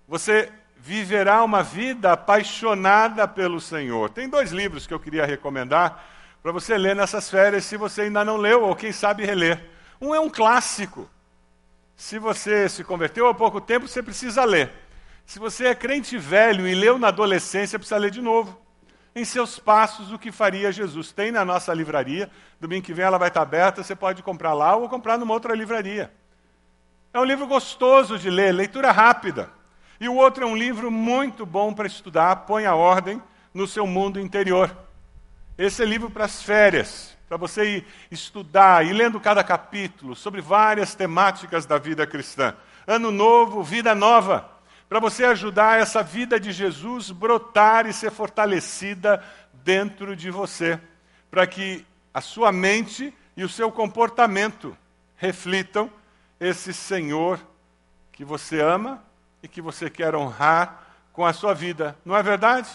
[0.07, 4.11] Você viverá uma vida apaixonada pelo Senhor.
[4.11, 6.05] Tem dois livros que eu queria recomendar
[6.43, 9.71] para você ler nessas férias, se você ainda não leu, ou quem sabe reler.
[10.01, 11.09] Um é um clássico.
[11.95, 14.73] Se você se converteu há pouco tempo, você precisa ler.
[15.25, 18.61] Se você é crente velho e leu na adolescência, precisa ler de novo.
[19.15, 21.13] Em seus passos, o que faria Jesus?
[21.13, 22.29] Tem na nossa livraria.
[22.61, 25.55] Domingo que vem ela vai estar aberta, você pode comprar lá ou comprar numa outra
[25.55, 26.13] livraria.
[27.15, 29.51] É um livro gostoso de ler, leitura rápida.
[30.01, 33.23] E o outro é um livro muito bom para estudar, põe a ordem
[33.55, 34.75] no seu mundo interior.
[35.63, 40.41] Esse é livro para as férias, para você ir estudar, e lendo cada capítulo sobre
[40.41, 42.57] várias temáticas da vida cristã.
[42.85, 44.51] Ano novo, vida nova,
[44.89, 49.23] para você ajudar essa vida de Jesus brotar e ser fortalecida
[49.53, 50.81] dentro de você,
[51.31, 54.77] para que a sua mente e o seu comportamento
[55.15, 55.89] reflitam
[56.41, 57.39] esse Senhor
[58.11, 59.01] que você ama
[59.41, 61.97] e que você quer honrar com a sua vida.
[62.05, 62.69] Não é verdade?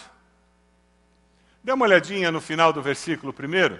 [1.68, 3.78] Dê uma olhadinha no final do versículo primeiro.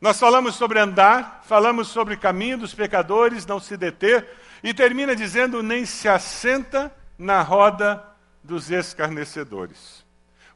[0.00, 4.28] Nós falamos sobre andar, falamos sobre caminho dos pecadores, não se deter,
[4.64, 8.04] e termina dizendo: nem se assenta na roda
[8.42, 10.04] dos escarnecedores.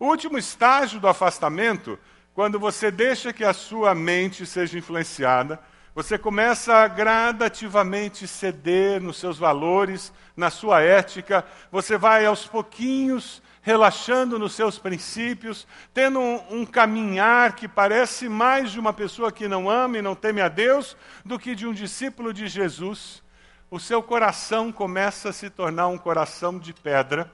[0.00, 1.96] O último estágio do afastamento,
[2.34, 5.60] quando você deixa que a sua mente seja influenciada,
[5.94, 13.40] você começa a gradativamente ceder nos seus valores, na sua ética, você vai aos pouquinhos
[13.68, 19.46] relaxando nos seus princípios, tendo um, um, caminhar que parece mais de uma pessoa que
[19.46, 23.22] não ama e não teme a Deus do que de um discípulo de Jesus.
[23.70, 27.30] o seu coração começa a se tornar um coração de pedra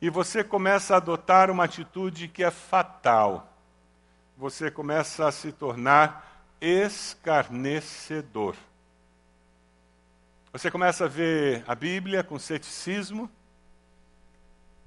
[0.00, 3.52] e você começa a adotar uma atitude que é fatal.
[4.38, 8.56] Você começa a se tornar escarnecedor.
[10.50, 13.30] Você começa a ver a Bíblia com ceticismo.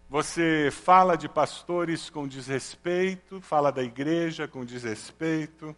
[0.09, 5.75] Você fala de pastores com desrespeito, fala da igreja com desrespeito.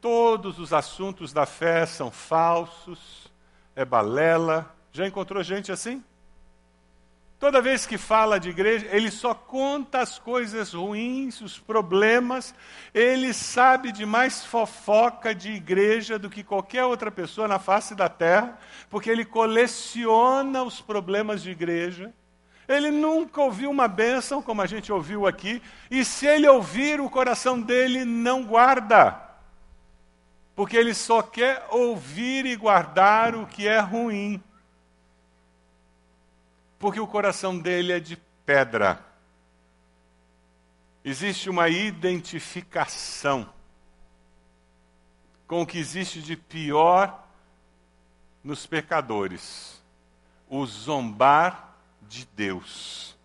[0.00, 3.30] Todos os assuntos da fé são falsos
[3.74, 4.74] é balela.
[4.92, 6.04] Já encontrou gente assim?
[7.38, 12.54] Toda vez que fala de igreja, ele só conta as coisas ruins, os problemas.
[12.92, 18.10] Ele sabe de mais fofoca de igreja do que qualquer outra pessoa na face da
[18.10, 18.58] terra,
[18.90, 22.12] porque ele coleciona os problemas de igreja.
[22.70, 27.10] Ele nunca ouviu uma bênção como a gente ouviu aqui, e se ele ouvir, o
[27.10, 29.28] coração dele não guarda
[30.60, 34.42] porque ele só quer ouvir e guardar o que é ruim.
[36.78, 39.02] Porque o coração dele é de pedra.
[41.02, 43.48] Existe uma identificação
[45.46, 47.26] com o que existe de pior
[48.44, 49.82] nos pecadores:
[50.46, 51.69] o zombar
[52.10, 53.16] de Deus.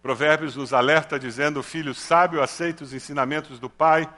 [0.00, 4.08] Provérbios nos alerta dizendo: o filho sábio aceita os ensinamentos do pai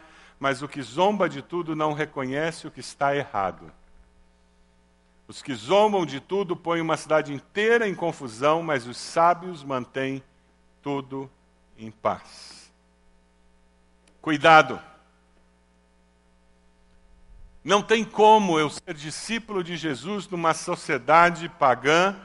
[0.41, 3.71] mas o que zomba de tudo não reconhece o que está errado.
[5.29, 10.25] Os que zombam de tudo põem uma cidade inteira em confusão, mas os sábios mantêm
[10.83, 11.31] tudo
[11.77, 12.73] em paz.
[14.23, 14.81] Cuidado.
[17.63, 22.17] Não tem como eu ser discípulo de Jesus numa sociedade pagã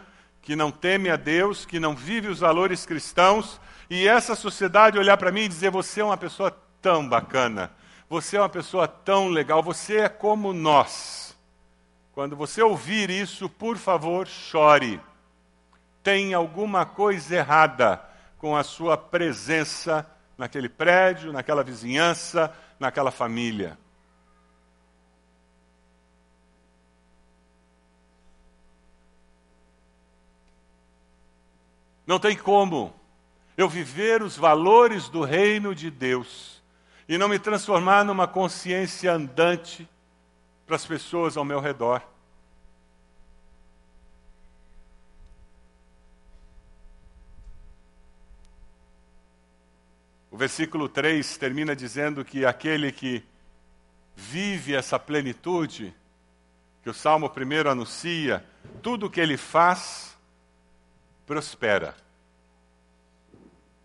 [0.46, 5.18] que não teme a Deus, que não vive os valores cristãos, e essa sociedade olhar
[5.18, 7.72] para mim e dizer: você é uma pessoa tão bacana,
[8.08, 11.36] você é uma pessoa tão legal, você é como nós.
[12.14, 15.02] Quando você ouvir isso, por favor, chore.
[16.04, 18.00] Tem alguma coisa errada
[18.38, 20.06] com a sua presença
[20.38, 23.78] naquele prédio, naquela vizinhança, naquela família.
[32.06, 32.94] Não tem como
[33.58, 36.62] eu viver os valores do reino de Deus
[37.08, 39.88] e não me transformar numa consciência andante
[40.66, 42.02] para as pessoas ao meu redor.
[50.30, 53.24] O versículo 3 termina dizendo que aquele que
[54.16, 55.96] vive essa plenitude,
[56.84, 58.46] que o Salmo primeiro anuncia,
[58.82, 60.15] tudo o que ele faz
[61.26, 61.96] prospera.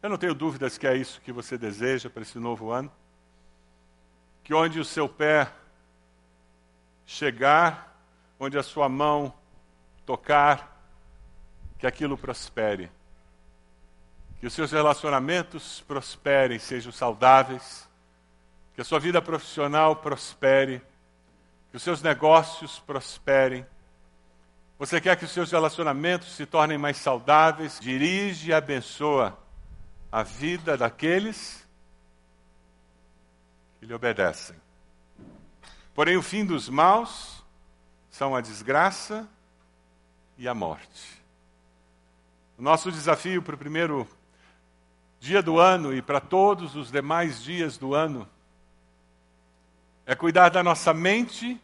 [0.03, 2.90] Eu não tenho dúvidas que é isso que você deseja para esse novo ano
[4.50, 5.48] que onde o seu pé
[7.07, 7.96] chegar,
[8.37, 9.33] onde a sua mão
[10.05, 10.76] tocar,
[11.79, 12.90] que aquilo prospere.
[14.40, 17.88] Que os seus relacionamentos prosperem, sejam saudáveis,
[18.74, 20.83] que a sua vida profissional prospere,
[21.70, 23.64] que os seus negócios prosperem.
[24.80, 27.78] Você quer que os seus relacionamentos se tornem mais saudáveis?
[27.78, 29.38] Dirige e abençoa
[30.10, 31.68] a vida daqueles
[33.78, 34.56] que lhe obedecem.
[35.94, 37.44] Porém, o fim dos maus
[38.08, 39.28] são a desgraça
[40.38, 41.22] e a morte.
[42.56, 44.08] O nosso desafio para o primeiro
[45.20, 48.26] dia do ano e para todos os demais dias do ano
[50.06, 51.60] é cuidar da nossa mente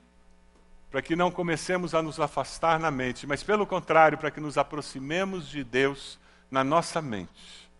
[0.90, 4.56] para que não comecemos a nos afastar na mente, mas pelo contrário, para que nos
[4.56, 6.18] aproximemos de Deus
[6.50, 7.70] na nossa mente.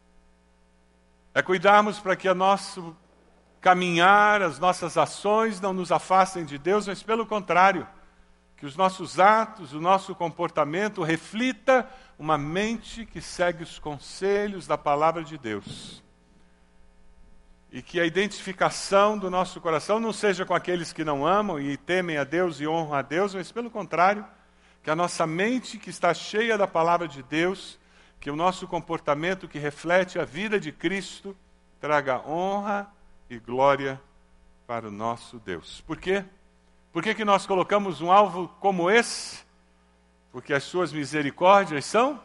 [1.32, 2.96] É cuidarmos para que o nosso
[3.60, 7.86] caminhar, as nossas ações não nos afastem de Deus, mas pelo contrário,
[8.56, 11.88] que os nossos atos, o nosso comportamento reflita
[12.18, 16.02] uma mente que segue os conselhos da palavra de Deus.
[17.76, 21.76] E que a identificação do nosso coração não seja com aqueles que não amam e
[21.76, 24.24] temem a Deus e honram a Deus, mas pelo contrário,
[24.82, 27.78] que a nossa mente que está cheia da palavra de Deus,
[28.18, 31.36] que o nosso comportamento que reflete a vida de Cristo,
[31.78, 32.90] traga honra
[33.28, 34.00] e glória
[34.66, 35.82] para o nosso Deus.
[35.82, 36.24] Por quê?
[36.94, 39.44] Por que, que nós colocamos um alvo como esse?
[40.32, 42.22] Porque as suas misericórdias são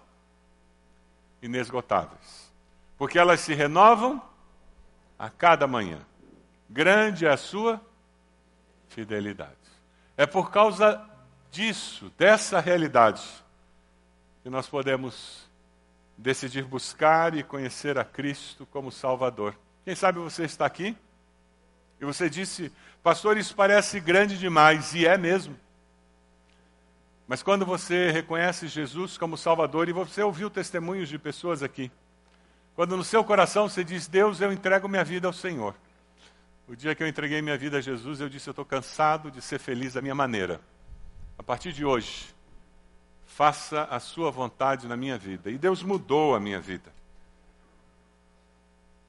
[1.42, 2.50] inesgotáveis.
[2.98, 4.31] Porque elas se renovam
[5.22, 6.00] a cada manhã.
[6.68, 7.80] Grande é a sua
[8.90, 9.52] fidelidade.
[10.18, 11.00] É por causa
[11.52, 13.22] disso, dessa realidade,
[14.42, 15.48] que nós podemos
[16.18, 19.56] decidir buscar e conhecer a Cristo como Salvador.
[19.86, 20.98] Quem sabe você está aqui
[22.00, 22.72] e você disse,
[23.04, 25.56] pastor, isso parece grande demais, e é mesmo.
[27.28, 31.92] Mas quando você reconhece Jesus como Salvador e você ouviu testemunhos de pessoas aqui,
[32.76, 35.76] quando no seu coração você diz: Deus, eu entrego minha vida ao Senhor.
[36.68, 39.42] O dia que eu entreguei minha vida a Jesus, eu disse: Eu estou cansado de
[39.42, 40.62] ser feliz da minha maneira.
[41.38, 42.34] A partir de hoje,
[43.26, 45.50] faça a sua vontade na minha vida.
[45.50, 46.92] E Deus mudou a minha vida.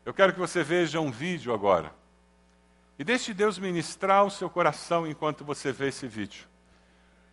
[0.04, 1.92] Eu quero que você veja um vídeo agora.
[2.98, 6.46] E deixe Deus ministrar o seu coração enquanto você vê esse vídeo.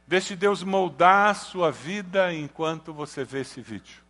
[0.08, 4.09] Deixe Deus moldar a sua vida enquanto você vê esse vídeo.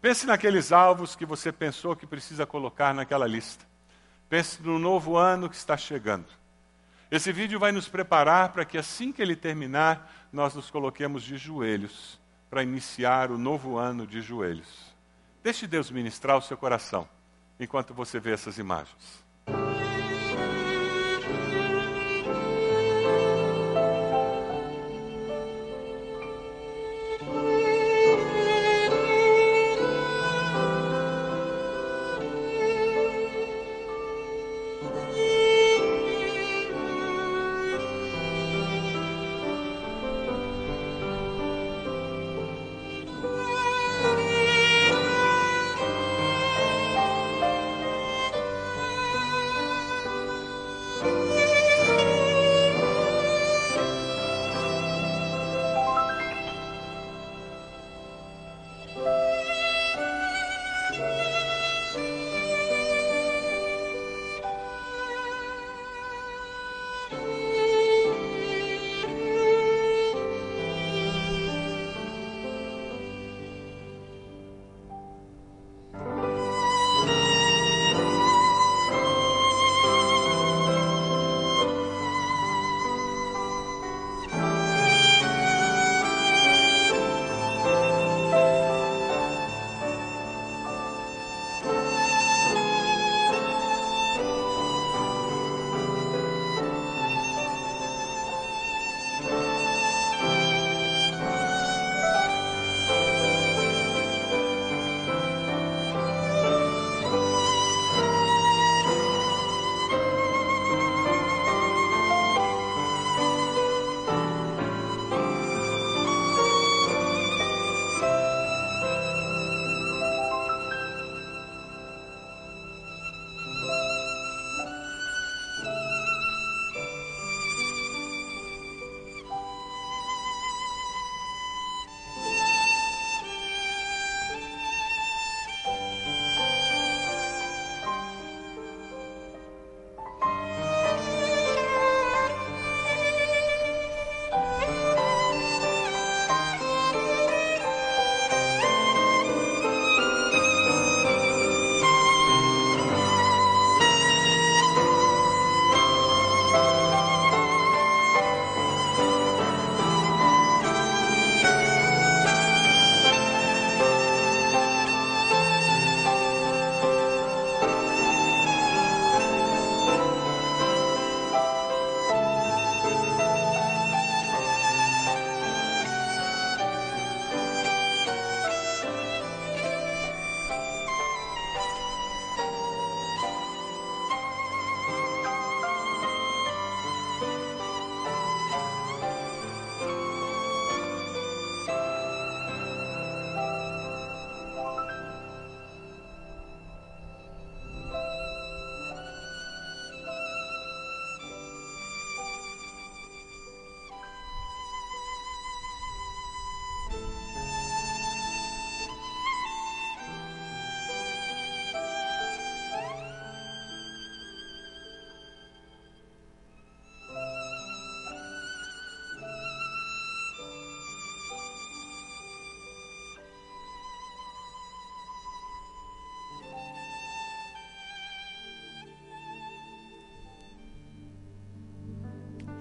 [0.00, 3.64] Pense naqueles alvos que você pensou que precisa colocar naquela lista.
[4.28, 6.26] Pense no novo ano que está chegando.
[7.10, 11.36] Esse vídeo vai nos preparar para que assim que ele terminar, nós nos coloquemos de
[11.36, 12.20] joelhos
[12.50, 14.94] para iniciar o novo ano de joelhos.
[15.42, 17.08] Deixe Deus ministrar o seu coração
[17.58, 19.24] enquanto você vê essas imagens.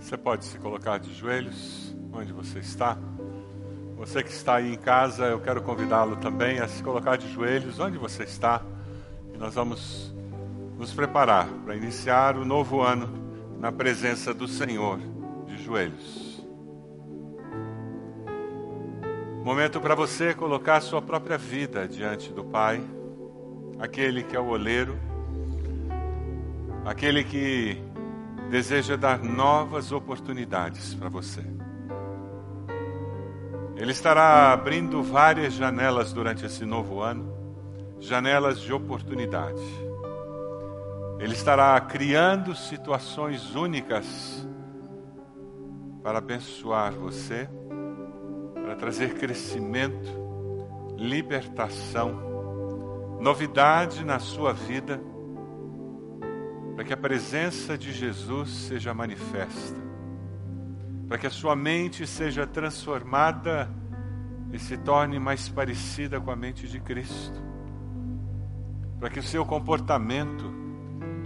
[0.07, 2.97] Você pode se colocar de joelhos onde você está.
[3.97, 7.77] Você que está aí em casa, eu quero convidá-lo também a se colocar de joelhos
[7.77, 8.61] onde você está.
[9.33, 10.15] E nós vamos
[10.77, 13.09] nos preparar para iniciar o novo ano
[13.59, 14.97] na presença do Senhor
[15.45, 16.41] de joelhos.
[19.43, 22.81] Momento para você colocar sua própria vida diante do Pai,
[23.77, 24.97] aquele que é o oleiro,
[26.85, 27.86] aquele que
[28.49, 31.43] deseja dar novas oportunidades para você.
[33.75, 37.31] Ele estará abrindo várias janelas durante esse novo ano,
[37.99, 39.61] janelas de oportunidade.
[41.19, 44.47] Ele estará criando situações únicas
[46.01, 47.49] para abençoar você,
[48.63, 50.09] para trazer crescimento,
[50.95, 55.01] libertação, novidade na sua vida,
[56.78, 59.82] para que a presença de Jesus seja manifesta.
[61.07, 63.67] Para que a sua mente seja transformada
[64.53, 67.41] e se torne mais parecida com a mente de Cristo,
[68.99, 70.53] para que o seu comportamento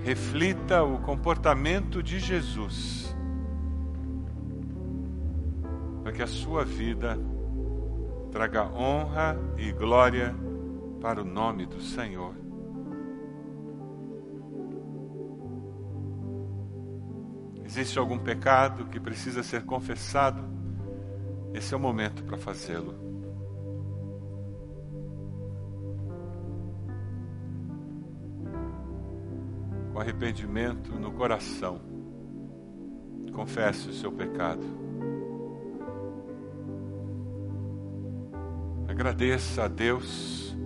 [0.06, 3.14] reflita o comportamento de Jesus,
[6.02, 7.20] para que a sua vida
[8.32, 10.34] traga honra e glória
[11.02, 12.41] para o nome do Senhor.
[17.72, 20.43] Existe algum pecado que precisa ser confessado?
[21.53, 22.93] Esse é o momento para fazê-lo.
[29.93, 31.80] Com arrependimento no coração,
[33.32, 34.65] confesse o seu pecado.
[38.86, 40.57] Agradeça a Deus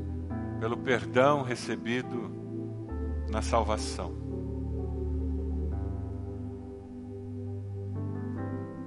[0.60, 2.32] pelo perdão recebido
[3.30, 4.25] na salvação.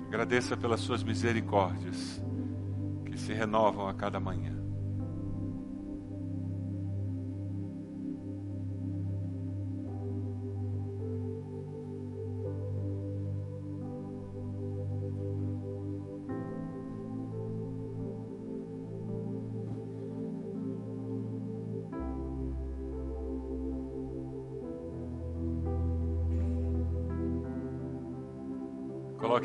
[0.08, 2.18] Agradeça pelas suas misericórdias
[3.04, 4.57] que se renovam a cada manhã.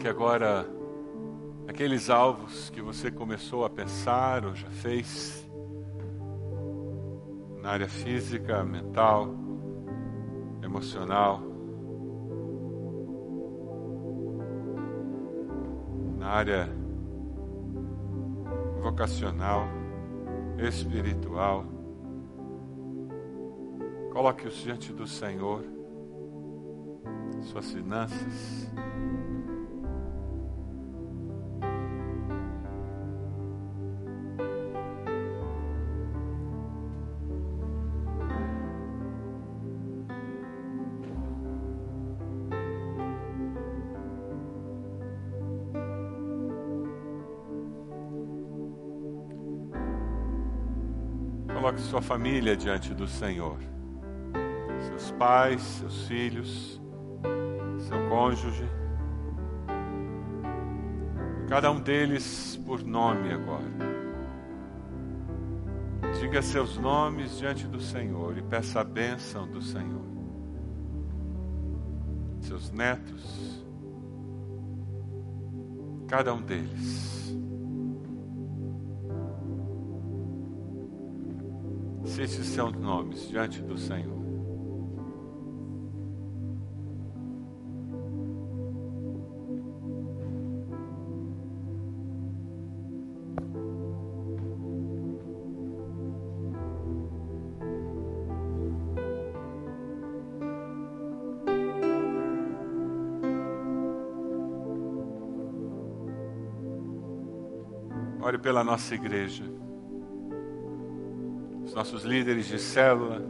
[0.04, 0.66] Coloque agora
[1.66, 5.50] aqueles alvos que você começou a pensar ou já fez
[7.62, 9.34] na área física, mental,
[10.62, 11.42] emocional,
[16.18, 16.70] na área
[18.82, 19.64] vocacional,
[20.58, 21.64] espiritual.
[24.12, 25.64] Coloque-os diante do Senhor,
[27.42, 28.70] suas finanças.
[51.94, 53.60] Sua família diante do Senhor.
[54.88, 56.82] Seus pais, seus filhos,
[57.88, 58.68] seu cônjuge.
[61.48, 63.72] Cada um deles por nome agora.
[66.20, 70.02] Diga seus nomes diante do Senhor e peça a bênção do Senhor.
[72.42, 73.64] Seus netos,
[76.08, 77.38] cada um deles.
[82.14, 84.22] Cite seus nomes diante do Senhor.
[108.22, 109.44] Ore pela nossa igreja
[111.74, 113.22] nossos líderes de célula,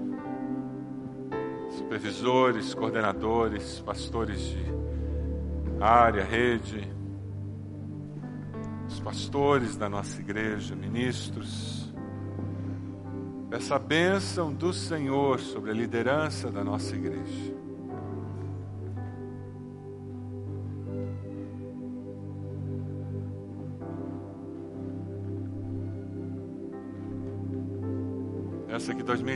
[1.77, 4.65] supervisores, coordenadores, pastores de
[5.79, 6.89] área, rede,
[8.87, 11.93] os pastores da nossa igreja, ministros.
[13.51, 17.52] Essa bênção do Senhor sobre a liderança da nossa igreja.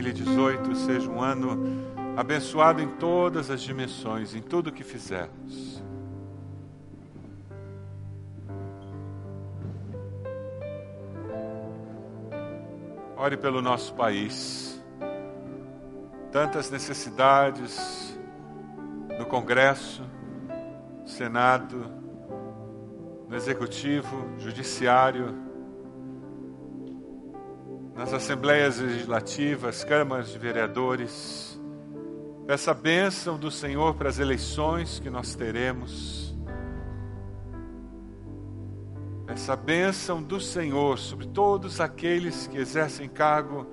[0.02, 1.58] 2018 seja um ano
[2.16, 5.82] abençoado em todas as dimensões, em tudo que fizermos.
[13.16, 14.80] Ore pelo nosso país.
[16.30, 18.16] Tantas necessidades
[19.18, 20.02] no Congresso,
[21.04, 21.86] Senado,
[23.28, 25.34] no Executivo, Judiciário
[27.98, 31.60] nas assembleias legislativas, câmaras de vereadores.
[32.46, 36.28] Peça a bênção do Senhor para as eleições que nós teremos.
[39.26, 43.66] essa bênção do Senhor sobre todos aqueles que exercem cargo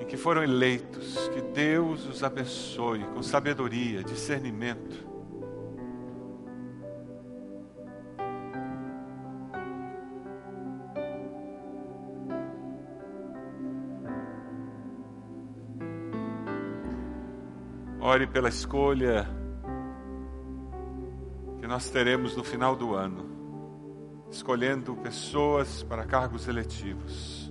[0.00, 1.28] em que foram eleitos.
[1.28, 5.11] Que Deus os abençoe com sabedoria, discernimento.
[18.12, 19.26] Ore pela escolha
[21.58, 23.24] que nós teremos no final do ano,
[24.30, 27.50] escolhendo pessoas para cargos eletivos.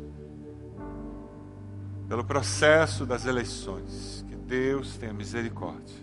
[2.08, 5.98] Pelo processo das eleições, que Deus tenha misericórdia.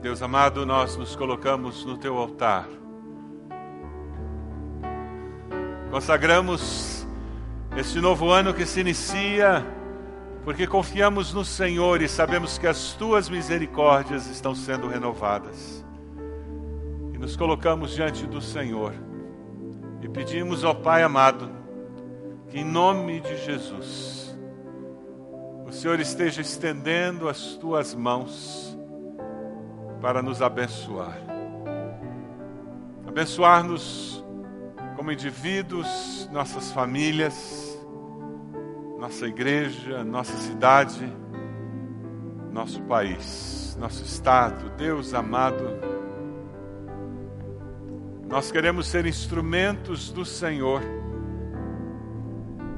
[0.00, 2.66] Deus amado, nós nos colocamos no teu altar
[5.96, 7.06] Consagramos
[7.74, 9.64] este novo ano que se inicia,
[10.44, 15.82] porque confiamos no Senhor e sabemos que as tuas misericórdias estão sendo renovadas.
[17.14, 18.92] E nos colocamos diante do Senhor
[20.02, 21.50] e pedimos ao Pai amado
[22.50, 24.38] que, em nome de Jesus,
[25.64, 28.76] o Senhor esteja estendendo as tuas mãos
[30.02, 31.16] para nos abençoar.
[33.06, 34.25] Abençoar-nos
[34.96, 37.78] como indivíduos, nossas famílias,
[38.98, 41.12] nossa igreja, nossa cidade,
[42.50, 44.70] nosso país, nosso estado.
[44.70, 45.64] Deus amado,
[48.26, 50.80] nós queremos ser instrumentos do Senhor.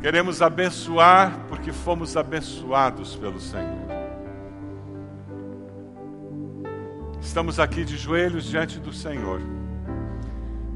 [0.02, 3.88] Queremos abençoar porque fomos abençoados pelo Senhor.
[7.20, 9.57] Estamos aqui de joelhos diante do Senhor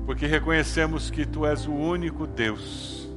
[0.07, 3.09] porque reconhecemos que Tu és o único Deus.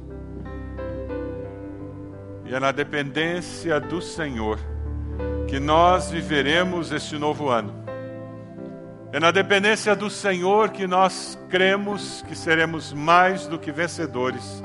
[2.44, 4.58] E é na dependência do Senhor
[5.48, 7.74] que nós viveremos este novo ano.
[9.12, 14.62] É na dependência do Senhor que nós cremos que seremos mais do que vencedores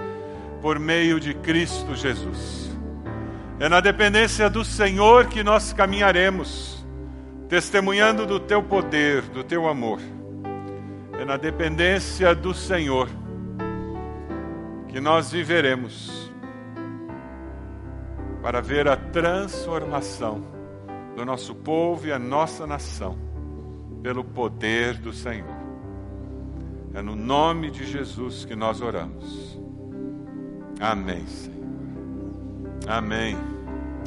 [0.62, 2.70] por meio de Cristo Jesus.
[3.60, 6.86] É na dependência do Senhor que nós caminharemos,
[7.48, 10.00] testemunhando do teu poder, do teu amor.
[11.22, 13.08] É na dependência do Senhor
[14.88, 16.32] que nós viveremos
[18.42, 20.44] para ver a transformação
[21.16, 23.20] do nosso povo e a nossa nação
[24.02, 25.46] pelo poder do Senhor.
[26.92, 29.60] É no nome de Jesus que nós oramos.
[30.80, 31.68] Amém, Senhor.
[32.88, 33.38] Amém.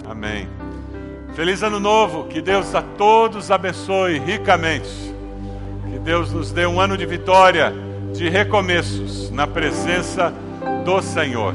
[0.04, 0.48] Amém.
[1.36, 2.24] Feliz ano novo.
[2.24, 5.13] Que Deus a todos abençoe ricamente.
[5.94, 7.72] Que Deus nos dê um ano de vitória,
[8.12, 10.34] de recomeços na presença
[10.84, 11.54] do Senhor.